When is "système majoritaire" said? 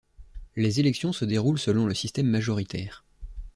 1.93-3.03